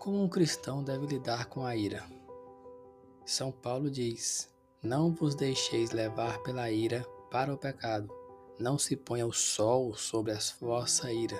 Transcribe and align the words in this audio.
Como 0.00 0.24
um 0.24 0.30
cristão 0.30 0.82
deve 0.82 1.04
lidar 1.04 1.44
com 1.44 1.62
a 1.62 1.76
ira? 1.76 2.02
São 3.22 3.52
Paulo 3.52 3.90
diz: 3.90 4.48
Não 4.82 5.12
vos 5.12 5.34
deixeis 5.34 5.90
levar 5.90 6.38
pela 6.38 6.70
ira 6.70 7.04
para 7.30 7.52
o 7.52 7.58
pecado, 7.58 8.10
não 8.58 8.78
se 8.78 8.96
ponha 8.96 9.26
o 9.26 9.32
sol 9.32 9.94
sobre 9.94 10.32
a 10.32 10.38
vossa 10.58 11.12
ira. 11.12 11.36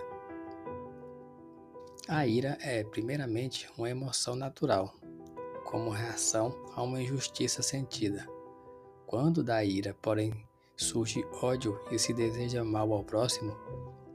A 2.06 2.26
ira 2.26 2.58
é, 2.60 2.84
primeiramente, 2.84 3.66
uma 3.78 3.88
emoção 3.88 4.36
natural, 4.36 4.94
como 5.64 5.88
reação 5.88 6.54
a 6.74 6.82
uma 6.82 7.00
injustiça 7.00 7.62
sentida. 7.62 8.28
Quando 9.06 9.42
da 9.42 9.64
ira, 9.64 9.96
porém, 10.02 10.34
surge 10.76 11.24
ódio 11.40 11.80
e 11.90 11.98
se 11.98 12.12
deseja 12.12 12.62
mal 12.62 12.92
ao 12.92 13.04
próximo, 13.04 13.56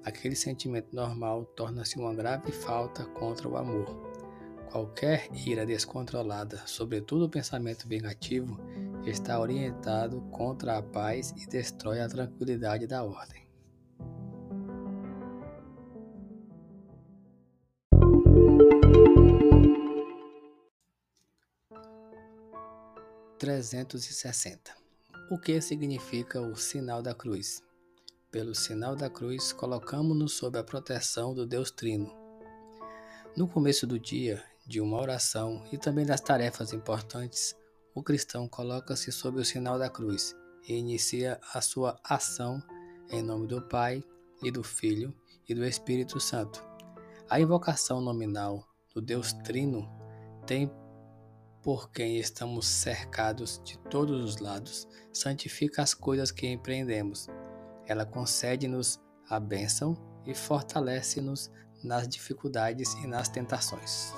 aquele 0.04 0.36
sentimento 0.36 0.96
normal 0.96 1.46
torna-se 1.55 1.98
uma 1.98 2.14
grave 2.14 2.52
falta 2.52 3.05
contra 3.05 3.50
o 3.50 3.57
amor 3.57 4.14
Qualquer 4.71 5.29
ira 5.34 5.66
descontrolada, 5.66 6.62
sobretudo 6.66 7.26
o 7.26 7.30
pensamento 7.30 7.88
vingativo, 7.88 8.59
está 9.05 9.39
orientado 9.39 10.22
contra 10.31 10.77
a 10.77 10.84
paz 10.84 11.34
e 11.38 11.48
destrói 11.48 12.02
a 12.02 12.09
tranquilidade 12.09 12.86
da 12.86 13.03
ordem. 13.03 13.45
Trezentos 23.39 24.09
e 24.09 24.13
sessenta. 24.13 24.72
O 25.30 25.38
que 25.38 25.61
significa 25.61 26.41
o 26.41 26.55
sinal 26.55 27.02
da 27.02 27.13
cruz? 27.13 27.63
Pelo 28.31 28.53
sinal 28.53 28.95
da 28.95 29.09
cruz, 29.09 29.53
colocamos-nos 29.53 30.34
sob 30.34 30.58
a 30.58 30.63
proteção 30.63 31.34
do 31.34 31.45
Deus 31.45 31.72
Trino. 31.72 32.13
No 33.36 33.47
começo 33.47 33.86
do 33.86 34.00
dia, 34.00 34.44
de 34.65 34.81
uma 34.81 34.99
oração 34.99 35.63
e 35.71 35.77
também 35.77 36.05
das 36.05 36.21
tarefas 36.21 36.73
importantes, 36.73 37.55
o 37.94 38.02
cristão 38.02 38.47
coloca-se 38.47 39.11
sob 39.11 39.39
o 39.39 39.45
sinal 39.45 39.77
da 39.77 39.89
cruz 39.89 40.35
e 40.67 40.73
inicia 40.73 41.39
a 41.53 41.61
sua 41.61 41.99
ação 42.03 42.61
em 43.09 43.22
nome 43.22 43.47
do 43.47 43.61
Pai 43.61 44.03
e 44.41 44.52
do 44.52 44.63
Filho 44.63 45.13
e 45.47 45.53
do 45.53 45.63
Espírito 45.63 46.19
Santo. 46.19 46.63
A 47.30 47.39
invocação 47.39 48.02
nominal 48.02 48.67
do 48.94 49.02
Deus 49.02 49.33
Trino 49.33 49.88
tem 50.45 50.72
por 51.61 51.89
quem 51.89 52.17
estamos 52.17 52.67
cercados 52.67 53.59
de 53.63 53.77
todos 53.89 54.23
os 54.23 54.38
lados, 54.38 54.88
santifica 55.11 55.81
as 55.81 55.94
coisas 55.95 56.31
que 56.31 56.47
empreendemos. 56.47 57.27
Ela 57.88 58.05
concede-nos 58.05 59.00
a 59.27 59.39
bênção 59.39 59.97
e 60.25 60.35
fortalece-nos 60.35 61.52
nas 61.83 62.07
dificuldades 62.07 62.94
e 62.95 63.07
nas 63.07 63.29
tentações. 63.29 64.13